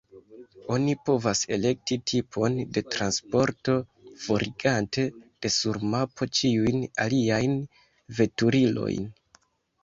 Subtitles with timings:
[0.75, 3.75] Oni povas elekti tipon de transporto,
[4.23, 5.05] forigante
[5.45, 7.55] de sur mapo ĉiujn aliajn
[8.23, 9.09] veturilojn.